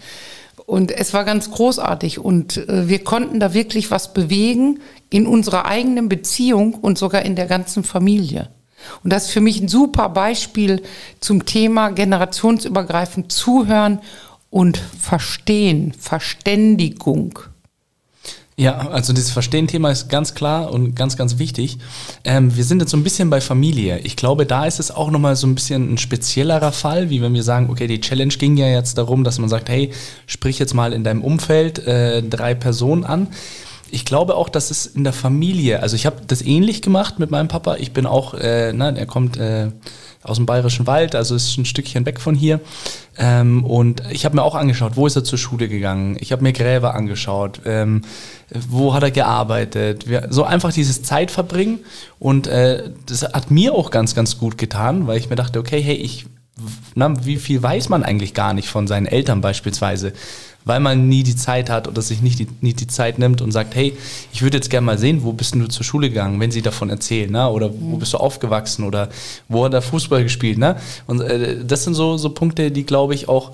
Und 0.67 0.93
es 0.93 1.13
war 1.13 1.25
ganz 1.25 1.51
großartig 1.51 2.21
und 2.21 2.57
äh, 2.69 2.89
wir 2.89 3.03
konnten 3.03 3.41
da 3.41 3.55
wirklich 3.55 3.91
was 3.91 4.15
bewegen 4.15 4.79
in 5.11 5.27
unserer 5.27 5.67
eigenen 5.67 6.09
Beziehung 6.09 6.75
und 6.75 6.97
sogar 6.97 7.23
in 7.23 7.35
der 7.35 7.47
ganzen 7.47 7.83
Familie. 7.83 8.51
Und 9.03 9.13
das 9.13 9.25
ist 9.25 9.33
für 9.33 9.41
mich 9.41 9.61
ein 9.61 9.67
super 9.67 10.11
Beispiel 10.11 10.83
zum 11.19 11.45
Thema 11.45 11.91
generationsübergreifend 11.91 13.33
zuhören 13.33 13.99
und 14.49 14.77
Verstehen, 14.77 15.93
Verständigung. 15.99 17.41
Ja, 18.57 18.89
also 18.89 19.15
dieses 19.15 19.31
Verstehen-Thema 19.31 19.91
ist 19.91 20.11
ganz 20.11 20.35
klar 20.35 20.71
und 20.71 20.95
ganz, 20.95 21.17
ganz 21.17 21.39
wichtig. 21.39 21.79
Ähm, 22.25 22.55
wir 22.55 22.65
sind 22.65 22.81
jetzt 22.81 22.91
so 22.91 22.99
ein 22.99 23.03
bisschen 23.03 23.31
bei 23.31 23.41
Familie. 23.41 24.01
Ich 24.01 24.15
glaube, 24.15 24.45
da 24.45 24.67
ist 24.67 24.79
es 24.79 24.91
auch 24.91 25.11
nochmal 25.11 25.37
so 25.37 25.47
ein 25.47 25.55
bisschen 25.55 25.95
ein 25.95 25.99
speziellerer 25.99 26.71
Fall, 26.71 27.09
wie 27.09 27.23
wenn 27.23 27.33
wir 27.33 27.43
sagen, 27.43 27.71
okay, 27.71 27.87
die 27.87 28.01
Challenge 28.01 28.35
ging 28.35 28.59
ja 28.59 28.69
jetzt 28.69 28.99
darum, 28.99 29.25
dass 29.25 29.39
man 29.39 29.49
sagt, 29.49 29.71
hey, 29.71 29.91
sprich 30.27 30.59
jetzt 30.59 30.75
mal 30.75 30.93
in 30.93 31.03
deinem 31.03 31.23
Umfeld 31.23 31.79
äh, 31.87 32.23
drei 32.23 32.55
Personen 32.55 33.05
an. 33.05 33.29
Ich 33.91 34.05
glaube 34.05 34.35
auch, 34.37 34.51
dass 34.51 34.71
es 34.71 34.85
in 34.85 35.05
der 35.05 35.13
Familie, 35.15 35.81
also 35.81 35.97
ich 35.97 36.05
habe 36.05 36.17
das 36.27 36.43
ähnlich 36.43 36.83
gemacht 36.83 37.19
mit 37.19 37.31
meinem 37.31 37.49
Papa. 37.49 37.77
Ich 37.77 37.93
bin 37.93 38.05
auch, 38.05 38.35
äh, 38.35 38.75
na, 38.75 38.91
er 38.91 39.07
kommt 39.07 39.39
äh, 39.39 39.69
aus 40.23 40.37
dem 40.37 40.47
Bayerischen 40.47 40.87
Wald, 40.87 41.15
also 41.15 41.35
ist 41.35 41.57
ein 41.59 41.65
Stückchen 41.65 42.07
weg 42.07 42.21
von 42.21 42.35
hier. 42.35 42.61
Ähm, 43.19 43.65
und 43.65 44.03
ich 44.11 44.25
habe 44.25 44.37
mir 44.37 44.43
auch 44.43 44.55
angeschaut, 44.55 44.93
wo 44.97 45.07
ist 45.07 45.17
er 45.17 45.25
zur 45.25 45.39
Schule 45.39 45.69
gegangen? 45.69 46.17
Ich 46.21 46.33
habe 46.33 46.43
mir 46.43 46.53
Gräber 46.53 46.95
angeschaut. 46.95 47.61
Ähm, 47.65 48.03
wo 48.69 48.95
hat 48.95 49.03
er 49.03 49.11
gearbeitet? 49.11 50.09
Wir, 50.09 50.29
so 50.31 50.45
einfach 50.45 50.73
dieses 50.73 51.03
Zeitverbringen. 51.03 51.81
Und 52.19 52.47
äh, 52.47 52.91
das 53.07 53.23
hat 53.23 53.51
mir 53.51 53.75
auch 53.75 53.91
ganz, 53.91 54.15
ganz 54.15 54.39
gut 54.39 54.59
getan, 54.59 55.07
weil 55.07 55.19
ich 55.19 55.29
mir 55.29 55.37
dachte, 55.37 55.59
okay, 55.59 55.83
hey, 55.83 55.97
ich, 55.97 56.27
na, 56.95 57.25
wie 57.25 57.37
viel 57.37 57.63
weiß 57.63 57.89
man 57.89 58.03
eigentlich 58.03 58.35
gar 58.35 58.53
nicht 58.53 58.69
von 58.69 58.87
seinen 58.87 59.07
Eltern 59.07 59.41
beispielsweise? 59.41 60.13
weil 60.65 60.81
man 60.81 61.09
nie 61.09 61.23
die 61.23 61.37
Zeit 61.37 61.71
hat 61.71 61.89
oder 61.89 62.03
sich 62.03 62.23
nicht 62.23 62.39
die, 62.39 62.49
nicht 62.61 62.81
die 62.81 62.87
Zeit 62.87 63.19
nimmt 63.19 63.43
und 63.43 63.53
sagt, 63.53 63.75
hey, 63.75 63.97
ich 64.33 64.43
würde 64.43 64.57
jetzt 64.59 64.71
gerne 64.71 64.85
mal 64.85 64.99
sehen, 64.99 65.23
wo 65.23 65.33
bist 65.33 65.55
du 65.55 65.67
zur 65.67 65.85
Schule 65.85 66.09
gegangen, 66.09 66.41
wenn 66.41 66.51
sie 66.51 66.63
davon 66.63 66.91
erzählen, 66.91 67.31
ne? 67.31 67.49
oder 67.49 67.71
wo 67.73 67.97
bist 67.97 68.13
du 68.13 68.19
aufgewachsen 68.19 68.85
oder 68.85 69.09
wo 69.49 69.65
hat 69.65 69.75
er 69.75 69.83
Fußball 69.83 70.23
gespielt. 70.23 70.59
Ne? 70.59 70.77
Und 71.07 71.21
äh, 71.21 71.65
das 71.65 71.85
sind 71.85 71.95
so, 71.95 72.17
so 72.17 72.31
Punkte, 72.31 72.71
die, 72.71 72.85
glaube 72.85 73.15
ich, 73.15 73.29
auch 73.29 73.53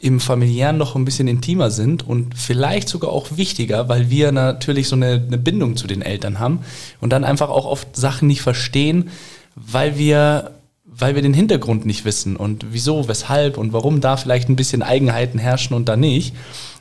im 0.00 0.20
familiären 0.20 0.76
noch 0.76 0.96
ein 0.96 1.06
bisschen 1.06 1.28
intimer 1.28 1.70
sind 1.70 2.06
und 2.06 2.36
vielleicht 2.36 2.88
sogar 2.88 3.10
auch 3.10 3.36
wichtiger, 3.36 3.88
weil 3.88 4.10
wir 4.10 4.32
natürlich 4.32 4.88
so 4.88 4.96
eine, 4.96 5.22
eine 5.26 5.38
Bindung 5.38 5.76
zu 5.76 5.86
den 5.86 6.02
Eltern 6.02 6.38
haben 6.38 6.60
und 7.00 7.10
dann 7.10 7.24
einfach 7.24 7.48
auch 7.48 7.64
oft 7.64 7.96
Sachen 7.96 8.28
nicht 8.28 8.42
verstehen, 8.42 9.08
weil 9.56 9.96
wir 9.96 10.50
weil 10.96 11.14
wir 11.14 11.22
den 11.22 11.34
Hintergrund 11.34 11.86
nicht 11.86 12.04
wissen 12.04 12.36
und 12.36 12.66
wieso, 12.70 13.08
weshalb 13.08 13.58
und 13.58 13.72
warum 13.72 14.00
da 14.00 14.16
vielleicht 14.16 14.48
ein 14.48 14.56
bisschen 14.56 14.82
Eigenheiten 14.82 15.38
herrschen 15.38 15.74
und 15.74 15.88
da 15.88 15.96
nicht. 15.96 16.34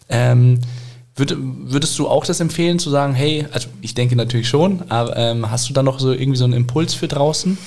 Ähm, 0.10 0.60
würd, 1.16 1.36
würdest 1.38 1.98
du 2.00 2.08
auch 2.08 2.26
das 2.26 2.40
empfehlen, 2.40 2.80
zu 2.80 2.90
sagen, 2.90 3.14
hey, 3.14 3.46
also 3.52 3.70
ich 3.82 3.94
denke 3.94 4.16
natürlich 4.16 4.48
schon, 4.48 4.84
aber 4.90 5.16
ähm, 5.16 5.50
hast 5.50 5.70
du 5.70 5.74
da 5.74 5.84
noch 5.84 6.00
so 6.00 6.12
irgendwie 6.12 6.38
so 6.38 6.46
einen 6.46 6.54
Impuls 6.54 6.94
für 6.94 7.08
draußen? 7.08 7.58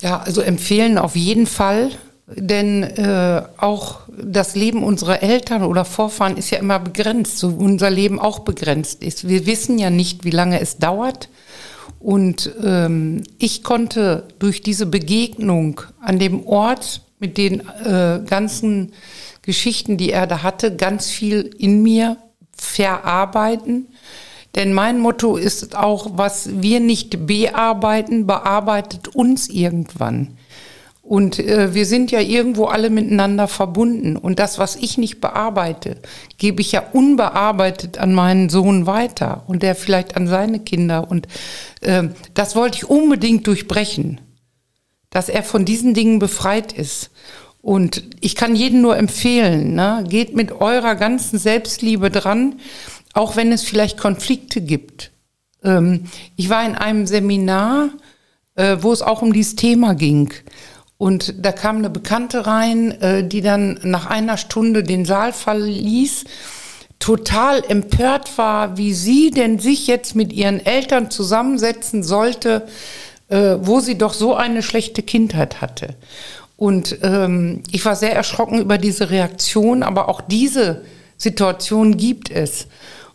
Ja, 0.00 0.20
also 0.20 0.40
empfehlen 0.40 0.98
auf 0.98 1.16
jeden 1.16 1.46
Fall, 1.46 1.90
denn 2.26 2.82
äh, 2.82 3.42
auch 3.56 4.00
das 4.22 4.54
Leben 4.54 4.82
unserer 4.84 5.22
Eltern 5.22 5.62
oder 5.62 5.84
Vorfahren 5.84 6.36
ist 6.36 6.50
ja 6.50 6.58
immer 6.58 6.78
begrenzt, 6.78 7.38
so 7.38 7.48
unser 7.48 7.90
Leben 7.90 8.20
auch 8.20 8.40
begrenzt 8.40 9.02
ist. 9.02 9.28
Wir 9.28 9.46
wissen 9.46 9.78
ja 9.78 9.90
nicht, 9.90 10.24
wie 10.24 10.30
lange 10.30 10.60
es 10.60 10.78
dauert. 10.78 11.28
Und 12.00 12.50
ähm, 12.62 13.24
ich 13.38 13.62
konnte 13.62 14.28
durch 14.38 14.62
diese 14.62 14.86
Begegnung 14.86 15.80
an 16.00 16.18
dem 16.18 16.46
Ort 16.46 17.02
mit 17.18 17.36
den 17.36 17.60
äh, 17.84 18.20
ganzen 18.24 18.92
Geschichten, 19.42 19.96
die 19.96 20.12
er 20.12 20.26
da 20.26 20.42
hatte, 20.42 20.76
ganz 20.76 21.10
viel 21.10 21.50
in 21.58 21.82
mir 21.82 22.16
verarbeiten. 22.52 23.88
Denn 24.54 24.72
mein 24.72 24.98
Motto 24.98 25.36
ist 25.36 25.76
auch, 25.76 26.12
was 26.14 26.62
wir 26.62 26.80
nicht 26.80 27.26
bearbeiten, 27.26 28.26
bearbeitet 28.26 29.08
uns 29.08 29.48
irgendwann. 29.48 30.37
Und 31.08 31.38
äh, 31.38 31.72
wir 31.72 31.86
sind 31.86 32.10
ja 32.10 32.20
irgendwo 32.20 32.66
alle 32.66 32.90
miteinander 32.90 33.48
verbunden. 33.48 34.14
Und 34.18 34.38
das, 34.38 34.58
was 34.58 34.76
ich 34.76 34.98
nicht 34.98 35.22
bearbeite, 35.22 35.96
gebe 36.36 36.60
ich 36.60 36.72
ja 36.72 36.82
unbearbeitet 36.92 37.96
an 37.96 38.12
meinen 38.12 38.50
Sohn 38.50 38.84
weiter 38.84 39.42
und 39.46 39.62
der 39.62 39.74
vielleicht 39.74 40.16
an 40.16 40.26
seine 40.26 40.60
Kinder. 40.60 41.10
Und 41.10 41.26
äh, 41.80 42.08
das 42.34 42.54
wollte 42.56 42.76
ich 42.76 42.90
unbedingt 42.90 43.46
durchbrechen, 43.46 44.20
dass 45.08 45.30
er 45.30 45.42
von 45.42 45.64
diesen 45.64 45.94
Dingen 45.94 46.18
befreit 46.18 46.74
ist. 46.74 47.10
Und 47.62 48.04
ich 48.20 48.34
kann 48.34 48.54
jedem 48.54 48.82
nur 48.82 48.98
empfehlen, 48.98 49.74
ne, 49.74 50.04
geht 50.06 50.36
mit 50.36 50.52
eurer 50.52 50.94
ganzen 50.94 51.38
Selbstliebe 51.38 52.10
dran, 52.10 52.56
auch 53.14 53.34
wenn 53.34 53.50
es 53.50 53.62
vielleicht 53.62 53.96
Konflikte 53.96 54.60
gibt. 54.60 55.10
Ähm, 55.64 56.04
ich 56.36 56.50
war 56.50 56.66
in 56.66 56.74
einem 56.74 57.06
Seminar, 57.06 57.88
äh, 58.56 58.76
wo 58.80 58.92
es 58.92 59.00
auch 59.00 59.22
um 59.22 59.32
dieses 59.32 59.56
Thema 59.56 59.94
ging. 59.94 60.34
Und 60.98 61.34
da 61.44 61.52
kam 61.52 61.76
eine 61.76 61.90
Bekannte 61.90 62.46
rein, 62.46 62.90
äh, 63.00 63.26
die 63.26 63.40
dann 63.40 63.78
nach 63.84 64.06
einer 64.06 64.36
Stunde 64.36 64.82
den 64.82 65.04
Saal 65.04 65.32
verließ, 65.32 66.24
total 66.98 67.62
empört 67.68 68.36
war, 68.36 68.76
wie 68.76 68.92
sie 68.92 69.30
denn 69.30 69.60
sich 69.60 69.86
jetzt 69.86 70.16
mit 70.16 70.32
ihren 70.32 70.64
Eltern 70.64 71.10
zusammensetzen 71.10 72.02
sollte, 72.02 72.66
äh, 73.28 73.56
wo 73.60 73.78
sie 73.78 73.96
doch 73.96 74.12
so 74.12 74.34
eine 74.34 74.62
schlechte 74.64 75.04
Kindheit 75.04 75.60
hatte. 75.60 75.94
Und 76.56 76.98
ähm, 77.02 77.62
ich 77.70 77.84
war 77.84 77.94
sehr 77.94 78.16
erschrocken 78.16 78.58
über 78.58 78.78
diese 78.78 79.10
Reaktion, 79.10 79.84
aber 79.84 80.08
auch 80.08 80.20
diese 80.20 80.82
Situation 81.16 81.96
gibt 81.96 82.32
es. 82.32 82.66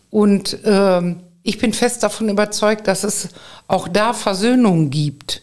Und 0.09 0.59
ähm, 0.63 1.19
ich 1.43 1.57
bin 1.57 1.73
fest 1.73 2.03
davon 2.03 2.29
überzeugt, 2.29 2.87
dass 2.87 3.03
es 3.03 3.29
auch 3.67 3.89
da 3.89 4.13
Versöhnung 4.13 4.89
gibt, 4.89 5.41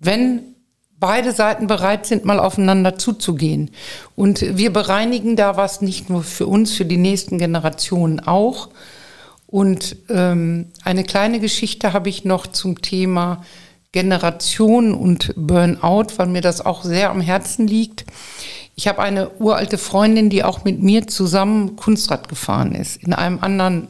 wenn 0.00 0.56
beide 1.00 1.32
Seiten 1.32 1.66
bereit 1.66 2.06
sind, 2.06 2.24
mal 2.24 2.40
aufeinander 2.40 2.98
zuzugehen. 2.98 3.70
Und 4.16 4.56
wir 4.56 4.72
bereinigen 4.72 5.36
da 5.36 5.56
was 5.56 5.80
nicht 5.80 6.10
nur 6.10 6.22
für 6.22 6.46
uns, 6.46 6.72
für 6.72 6.84
die 6.84 6.96
nächsten 6.96 7.38
Generationen 7.38 8.20
auch. 8.20 8.68
Und 9.46 9.96
ähm, 10.10 10.66
eine 10.84 11.04
kleine 11.04 11.40
Geschichte 11.40 11.92
habe 11.92 12.08
ich 12.08 12.24
noch 12.24 12.46
zum 12.46 12.82
Thema 12.82 13.44
Generation 13.92 14.92
und 14.92 15.32
Burnout, 15.36 16.08
weil 16.16 16.26
mir 16.26 16.42
das 16.42 16.64
auch 16.64 16.84
sehr 16.84 17.10
am 17.10 17.20
Herzen 17.20 17.66
liegt. 17.66 18.04
Ich 18.74 18.86
habe 18.86 19.02
eine 19.02 19.30
uralte 19.38 19.78
Freundin, 19.78 20.30
die 20.30 20.44
auch 20.44 20.64
mit 20.64 20.82
mir 20.82 21.06
zusammen 21.06 21.76
Kunstrad 21.76 22.28
gefahren 22.28 22.74
ist, 22.74 23.02
in 23.02 23.12
einem 23.12 23.38
anderen 23.40 23.88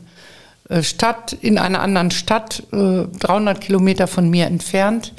äh, 0.69 0.83
Stadt, 0.83 1.33
in 1.33 1.59
einer 1.59 1.81
anderen 1.81 2.11
Stadt, 2.11 2.63
äh, 2.73 3.07
300 3.19 3.61
Kilometer 3.61 4.07
von 4.07 4.31
mir 4.31 4.47
entfernt 4.47 5.13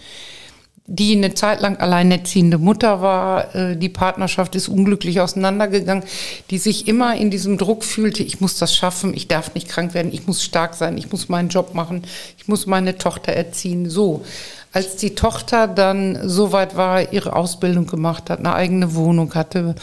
die 0.90 1.16
eine 1.16 1.36
Zeit 1.36 1.62
lang 1.62 1.78
alleinerziehende 1.78 2.58
Mutter 2.58 3.02
war. 3.02 3.56
Äh, 3.56 3.78
die 3.78 3.90
Partnerschaft 3.90 4.56
ist 4.56 4.68
unglücklich 4.68 5.22
auseinandergegangen, 5.22 6.04
die 6.50 6.58
sich 6.58 6.88
immer 6.88 7.16
in 7.16 7.30
diesem 7.30 7.58
Druck 7.58 7.84
fühlte, 7.84 8.24
ich 8.24 8.42
muss 8.42 8.58
das 8.58 8.76
schaffen, 8.76 9.14
ich 9.14 9.28
darf 9.28 9.54
nicht 9.54 9.70
krank 9.70 9.94
werden, 9.94 10.12
ich 10.12 10.26
muss 10.26 10.44
stark 10.44 10.74
sein, 10.74 10.98
ich 10.98 11.12
muss 11.12 11.30
meinen 11.30 11.50
Job 11.50 11.76
machen, 11.76 12.04
ich 12.38 12.48
muss 12.48 12.66
meine 12.66 12.98
Tochter 12.98 13.34
erziehen. 13.34 13.90
So. 13.90 14.26
Als 14.74 14.96
die 14.96 15.16
Tochter 15.16 15.68
dann 15.68 16.28
so 16.28 16.52
weit 16.52 16.76
war, 16.76 17.14
ihre 17.14 17.36
Ausbildung 17.36 17.86
gemacht 17.86 18.30
hat, 18.30 18.40
eine 18.40 18.54
eigene 18.54 18.96
Wohnung 18.96 19.34
hatte, 19.36 19.76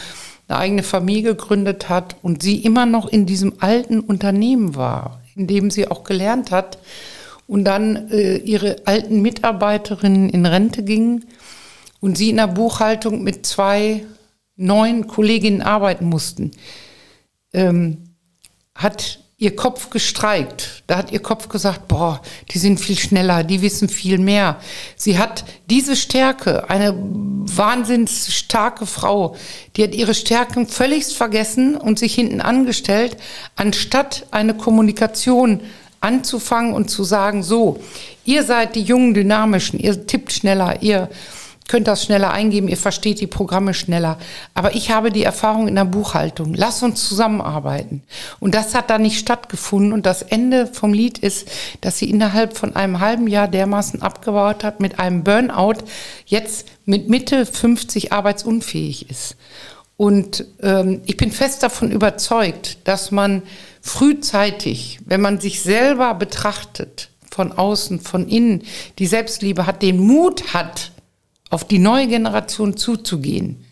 eine 0.48 0.58
eigene 0.58 0.82
Familie 0.82 1.34
gegründet 1.34 1.88
hat 1.88 2.16
und 2.22 2.42
sie 2.42 2.58
immer 2.58 2.86
noch 2.86 3.06
in 3.06 3.26
diesem 3.26 3.54
alten 3.60 4.00
Unternehmen 4.00 4.74
war, 4.74 5.20
in 5.36 5.46
dem 5.46 5.70
sie 5.70 5.88
auch 5.88 6.04
gelernt 6.04 6.50
hat, 6.50 6.78
und 7.46 7.64
dann 7.64 8.10
äh, 8.10 8.36
ihre 8.38 8.76
alten 8.86 9.22
Mitarbeiterinnen 9.22 10.28
in 10.30 10.46
Rente 10.46 10.82
gingen 10.82 11.26
und 12.00 12.18
sie 12.18 12.30
in 12.30 12.36
der 12.36 12.48
Buchhaltung 12.48 13.22
mit 13.22 13.46
zwei 13.46 14.04
neuen 14.56 15.06
Kolleginnen 15.06 15.62
arbeiten 15.62 16.06
mussten, 16.06 16.50
ähm, 17.52 18.14
hat 18.74 19.20
ihr 19.38 19.54
Kopf 19.54 19.90
gestreikt. 19.90 20.82
Da 20.86 20.96
hat 20.96 21.12
ihr 21.12 21.20
Kopf 21.20 21.48
gesagt, 21.48 21.88
boah, 21.88 22.22
die 22.50 22.58
sind 22.58 22.80
viel 22.80 22.96
schneller, 22.96 23.44
die 23.44 23.60
wissen 23.60 23.90
viel 23.90 24.16
mehr. 24.16 24.58
Sie 24.96 25.18
hat 25.18 25.44
diese 25.68 25.94
Stärke, 25.94 26.70
eine 26.70 26.94
wahnsinns 26.96 28.34
starke 28.34 28.86
Frau, 28.86 29.36
die 29.76 29.84
hat 29.84 29.94
ihre 29.94 30.14
Stärken 30.14 30.66
völlig 30.66 31.04
vergessen 31.14 31.76
und 31.76 31.98
sich 31.98 32.14
hinten 32.14 32.40
angestellt, 32.40 33.18
anstatt 33.56 34.26
eine 34.30 34.54
Kommunikation 34.54 35.60
anzufangen 36.06 36.72
und 36.72 36.88
zu 36.88 37.04
sagen, 37.04 37.42
so, 37.42 37.80
ihr 38.24 38.44
seid 38.44 38.76
die 38.76 38.82
jungen 38.82 39.12
Dynamischen, 39.12 39.80
ihr 39.80 40.06
tippt 40.06 40.32
schneller, 40.32 40.82
ihr 40.82 41.10
könnt 41.68 41.88
das 41.88 42.04
schneller 42.04 42.30
eingeben, 42.30 42.68
ihr 42.68 42.76
versteht 42.76 43.20
die 43.20 43.26
Programme 43.26 43.74
schneller. 43.74 44.18
Aber 44.54 44.74
ich 44.76 44.90
habe 44.90 45.10
die 45.10 45.24
Erfahrung 45.24 45.66
in 45.66 45.74
der 45.74 45.84
Buchhaltung. 45.84 46.54
Lass 46.54 46.82
uns 46.82 47.08
zusammenarbeiten. 47.08 48.02
Und 48.38 48.54
das 48.54 48.74
hat 48.74 48.88
da 48.88 48.98
nicht 48.98 49.18
stattgefunden. 49.18 49.92
Und 49.92 50.06
das 50.06 50.22
Ende 50.22 50.68
vom 50.68 50.92
Lied 50.92 51.18
ist, 51.18 51.48
dass 51.80 51.98
sie 51.98 52.08
innerhalb 52.08 52.56
von 52.56 52.76
einem 52.76 53.00
halben 53.00 53.26
Jahr 53.26 53.48
dermaßen 53.48 54.00
abgebaut 54.00 54.62
hat 54.62 54.80
mit 54.80 55.00
einem 55.00 55.24
Burnout, 55.24 55.84
jetzt 56.24 56.68
mit 56.84 57.08
Mitte 57.08 57.44
50 57.46 58.12
arbeitsunfähig 58.12 59.10
ist. 59.10 59.36
Und 59.96 60.44
ähm, 60.62 61.00
ich 61.06 61.16
bin 61.16 61.32
fest 61.32 61.62
davon 61.62 61.90
überzeugt, 61.90 62.78
dass 62.84 63.10
man 63.10 63.42
frühzeitig, 63.86 64.98
wenn 65.06 65.20
man 65.20 65.40
sich 65.40 65.62
selber 65.62 66.14
betrachtet, 66.14 67.10
von 67.30 67.52
außen, 67.52 68.00
von 68.00 68.28
innen, 68.28 68.62
die 68.98 69.06
Selbstliebe 69.06 69.66
hat, 69.66 69.82
den 69.82 69.98
Mut 69.98 70.54
hat, 70.54 70.90
auf 71.50 71.64
die 71.64 71.78
neue 71.78 72.08
Generation 72.08 72.76
zuzugehen, 72.76 73.64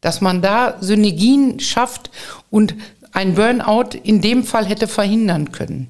dass 0.00 0.20
man 0.20 0.40
da 0.40 0.76
Synergien 0.80 1.60
schafft 1.60 2.10
und 2.50 2.74
ein 3.12 3.34
Burnout 3.34 3.90
in 4.02 4.20
dem 4.20 4.44
Fall 4.44 4.66
hätte 4.66 4.88
verhindern 4.88 5.52
können. 5.52 5.88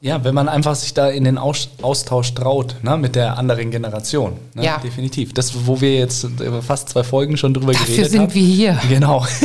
Ja, 0.00 0.24
wenn 0.24 0.34
man 0.34 0.48
einfach 0.48 0.76
sich 0.76 0.94
da 0.94 1.10
in 1.10 1.24
den 1.24 1.36
Austausch 1.36 2.32
traut, 2.32 2.76
ne, 2.82 2.96
mit 2.96 3.16
der 3.16 3.36
anderen 3.36 3.70
Generation. 3.70 4.32
Ne, 4.54 4.64
ja. 4.64 4.78
Definitiv. 4.78 5.34
Das, 5.34 5.66
wo 5.66 5.82
wir 5.82 5.94
jetzt 5.94 6.26
fast 6.66 6.88
zwei 6.88 7.04
Folgen 7.04 7.36
schon 7.36 7.52
drüber 7.52 7.72
Dafür 7.72 7.86
geredet 7.86 8.18
haben. 8.18 8.30
sind 8.30 8.34
wir 8.34 8.42
hier. 8.42 8.80
Genau. 8.88 9.26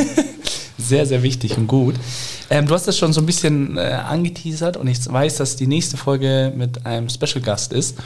sehr, 0.78 1.06
sehr 1.06 1.22
wichtig 1.22 1.56
und 1.56 1.66
gut. 1.66 1.94
Ähm, 2.50 2.66
du 2.66 2.74
hast 2.74 2.86
das 2.86 2.98
schon 2.98 3.12
so 3.12 3.20
ein 3.20 3.26
bisschen 3.26 3.76
äh, 3.76 3.80
angeteasert 3.80 4.76
und 4.76 4.86
ich 4.86 4.98
weiß, 5.10 5.36
dass 5.36 5.56
die 5.56 5.66
nächste 5.66 5.96
Folge 5.96 6.52
mit 6.56 6.86
einem 6.86 7.08
Special 7.08 7.40
Gast 7.40 7.72
ist. 7.72 7.96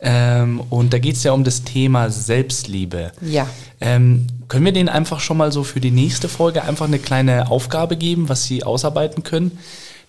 Ähm, 0.00 0.60
und 0.70 0.92
da 0.92 0.98
geht 0.98 1.16
es 1.16 1.24
ja 1.24 1.32
um 1.32 1.44
das 1.44 1.62
Thema 1.62 2.10
Selbstliebe. 2.10 3.12
Ja. 3.22 3.46
Ähm, 3.80 4.26
können 4.48 4.64
wir 4.64 4.72
denen 4.72 4.88
einfach 4.88 5.20
schon 5.20 5.36
mal 5.36 5.52
so 5.52 5.64
für 5.64 5.80
die 5.80 5.90
nächste 5.90 6.28
Folge 6.28 6.62
einfach 6.62 6.86
eine 6.86 6.98
kleine 6.98 7.50
Aufgabe 7.50 7.96
geben, 7.96 8.28
was 8.28 8.44
sie 8.44 8.64
ausarbeiten 8.64 9.22
können? 9.22 9.58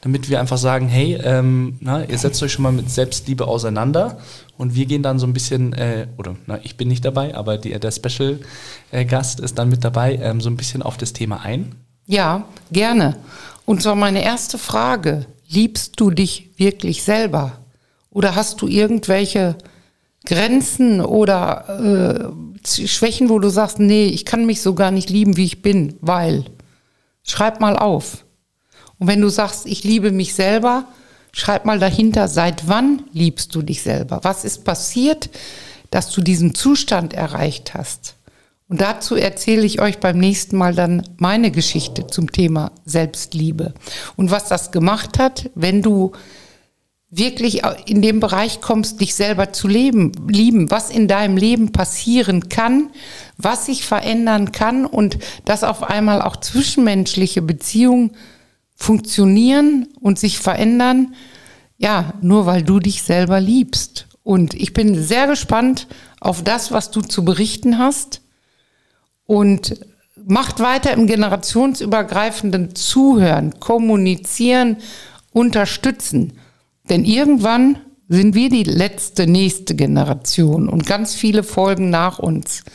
damit 0.01 0.29
wir 0.29 0.39
einfach 0.39 0.57
sagen, 0.57 0.87
hey, 0.87 1.19
ähm, 1.23 1.77
na, 1.79 2.03
ihr 2.03 2.17
setzt 2.17 2.41
euch 2.41 2.51
schon 2.51 2.63
mal 2.63 2.71
mit 2.71 2.89
Selbstliebe 2.89 3.47
auseinander 3.47 4.17
und 4.57 4.75
wir 4.75 4.87
gehen 4.87 5.03
dann 5.03 5.19
so 5.19 5.27
ein 5.27 5.33
bisschen, 5.33 5.73
äh, 5.73 6.07
oder 6.17 6.35
na, 6.47 6.59
ich 6.63 6.75
bin 6.75 6.87
nicht 6.87 7.05
dabei, 7.05 7.35
aber 7.35 7.57
die, 7.57 7.79
der 7.79 7.91
Special-Gast 7.91 9.39
ist 9.39 9.59
dann 9.59 9.69
mit 9.69 9.83
dabei, 9.83 10.15
ähm, 10.15 10.41
so 10.41 10.49
ein 10.49 10.57
bisschen 10.57 10.81
auf 10.81 10.97
das 10.97 11.13
Thema 11.13 11.41
ein. 11.41 11.75
Ja, 12.11 12.43
gerne. 12.73 13.15
Und 13.63 13.81
zwar 13.81 13.95
meine 13.95 14.21
erste 14.21 14.57
Frage, 14.57 15.27
liebst 15.47 15.93
du 15.97 16.11
dich 16.11 16.49
wirklich 16.57 17.03
selber? 17.03 17.53
Oder 18.09 18.35
hast 18.35 18.61
du 18.61 18.67
irgendwelche 18.67 19.55
Grenzen 20.25 20.99
oder 20.99 22.33
äh, 22.65 22.85
Schwächen, 22.85 23.29
wo 23.29 23.39
du 23.39 23.47
sagst, 23.47 23.79
nee, 23.79 24.07
ich 24.07 24.25
kann 24.25 24.45
mich 24.45 24.61
so 24.61 24.75
gar 24.75 24.91
nicht 24.91 25.09
lieben, 25.09 25.37
wie 25.37 25.45
ich 25.45 25.61
bin, 25.61 25.95
weil. 26.01 26.43
Schreib 27.23 27.61
mal 27.61 27.77
auf. 27.77 28.25
Und 28.99 29.07
wenn 29.07 29.21
du 29.21 29.29
sagst, 29.29 29.65
ich 29.65 29.85
liebe 29.85 30.11
mich 30.11 30.33
selber, 30.33 30.83
schreib 31.31 31.63
mal 31.63 31.79
dahinter, 31.79 32.27
seit 32.27 32.67
wann 32.67 33.03
liebst 33.13 33.55
du 33.55 33.61
dich 33.61 33.83
selber? 33.83 34.19
Was 34.23 34.43
ist 34.43 34.65
passiert, 34.65 35.29
dass 35.91 36.11
du 36.11 36.19
diesen 36.19 36.55
Zustand 36.55 37.13
erreicht 37.13 37.73
hast? 37.73 38.15
Und 38.71 38.79
dazu 38.79 39.17
erzähle 39.17 39.65
ich 39.65 39.81
euch 39.81 39.99
beim 39.99 40.17
nächsten 40.17 40.55
Mal 40.55 40.73
dann 40.73 41.03
meine 41.17 41.51
Geschichte 41.51 42.07
zum 42.07 42.31
Thema 42.31 42.71
Selbstliebe 42.85 43.73
und 44.15 44.31
was 44.31 44.45
das 44.45 44.71
gemacht 44.71 45.19
hat, 45.19 45.49
wenn 45.55 45.81
du 45.81 46.13
wirklich 47.09 47.63
in 47.85 48.01
dem 48.01 48.21
Bereich 48.21 48.61
kommst, 48.61 49.01
dich 49.01 49.13
selber 49.13 49.51
zu 49.51 49.67
leben, 49.67 50.13
lieben, 50.29 50.71
was 50.71 50.89
in 50.89 51.09
deinem 51.09 51.35
Leben 51.35 51.73
passieren 51.73 52.47
kann, 52.47 52.91
was 53.35 53.65
sich 53.65 53.83
verändern 53.83 54.53
kann 54.53 54.85
und 54.85 55.17
dass 55.43 55.65
auf 55.65 55.83
einmal 55.83 56.21
auch 56.21 56.37
zwischenmenschliche 56.37 57.41
Beziehungen 57.41 58.11
funktionieren 58.73 59.89
und 59.99 60.17
sich 60.17 60.39
verändern, 60.39 61.13
ja, 61.77 62.13
nur 62.21 62.45
weil 62.45 62.63
du 62.63 62.79
dich 62.79 63.03
selber 63.03 63.41
liebst. 63.41 64.07
Und 64.23 64.53
ich 64.53 64.71
bin 64.71 65.03
sehr 65.03 65.27
gespannt 65.27 65.87
auf 66.21 66.41
das, 66.41 66.71
was 66.71 66.89
du 66.89 67.01
zu 67.01 67.25
berichten 67.25 67.77
hast. 67.77 68.21
Und 69.31 69.77
macht 70.27 70.59
weiter 70.59 70.91
im 70.91 71.07
generationsübergreifenden 71.07 72.75
Zuhören, 72.75 73.61
Kommunizieren, 73.61 74.75
Unterstützen. 75.31 76.33
Denn 76.89 77.05
irgendwann 77.05 77.77
sind 78.09 78.35
wir 78.35 78.49
die 78.49 78.65
letzte, 78.65 79.27
nächste 79.27 79.73
Generation 79.73 80.67
und 80.67 80.85
ganz 80.85 81.15
viele 81.15 81.43
folgen 81.43 81.89
nach 81.89 82.19
uns. 82.19 82.65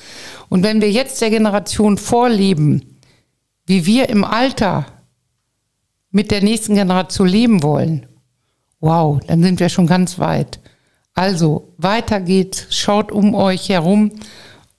Und 0.48 0.62
wenn 0.62 0.80
wir 0.80 0.90
jetzt 0.90 1.20
der 1.20 1.28
Generation 1.28 1.98
vorleben, 1.98 2.96
wie 3.66 3.84
wir 3.84 4.08
im 4.08 4.24
Alter 4.24 4.86
mit 6.10 6.30
der 6.30 6.42
nächsten 6.42 6.74
Generation 6.74 7.28
leben 7.28 7.62
wollen, 7.62 8.06
wow, 8.80 9.20
dann 9.26 9.42
sind 9.42 9.60
wir 9.60 9.68
schon 9.68 9.86
ganz 9.86 10.18
weit. 10.18 10.58
Also 11.12 11.74
weiter 11.76 12.18
geht's, 12.18 12.66
schaut 12.70 13.12
um 13.12 13.34
euch 13.34 13.68
herum 13.68 14.12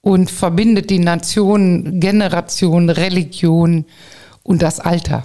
und 0.07 0.31
verbindet 0.31 0.89
die 0.89 0.99
Nationen, 0.99 1.99
Generationen, 1.99 2.89
Religionen 2.89 3.85
und 4.41 4.61
das 4.61 4.79
Alter. 4.79 5.23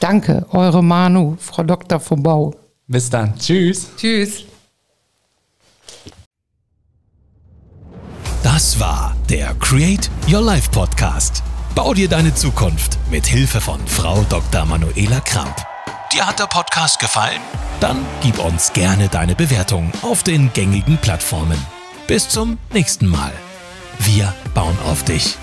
Danke, 0.00 0.44
eure 0.50 0.84
Manu, 0.84 1.36
Frau 1.38 1.62
Dr. 1.62 1.98
vom 1.98 2.22
Bau. 2.22 2.54
Bis 2.86 3.08
dann. 3.08 3.34
Tschüss. 3.38 3.88
Tschüss. 3.96 4.44
Das 8.42 8.78
war 8.78 9.16
der 9.30 9.54
Create 9.54 10.10
Your 10.30 10.42
Life 10.42 10.68
Podcast. 10.70 11.42
Bau 11.74 11.94
dir 11.94 12.08
deine 12.08 12.34
Zukunft 12.34 12.98
mit 13.10 13.24
Hilfe 13.24 13.62
von 13.62 13.80
Frau 13.86 14.26
Dr. 14.28 14.66
Manuela 14.66 15.20
Kramp. 15.20 15.56
Dir 16.12 16.26
hat 16.26 16.38
der 16.38 16.48
Podcast 16.48 16.98
gefallen? 16.98 17.40
Dann 17.80 18.04
gib 18.22 18.38
uns 18.38 18.74
gerne 18.74 19.08
deine 19.08 19.34
Bewertung 19.34 19.90
auf 20.02 20.22
den 20.22 20.52
gängigen 20.52 20.98
Plattformen. 20.98 21.56
Bis 22.06 22.28
zum 22.28 22.58
nächsten 22.74 23.06
Mal. 23.06 23.32
Wir 24.04 24.34
bauen 24.54 24.76
auf 24.90 25.04
dich. 25.04 25.36